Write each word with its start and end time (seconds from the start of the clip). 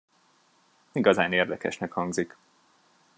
Igazán 0.91 1.33
érdekesnek 1.33 1.91
hangzik. 1.91 2.37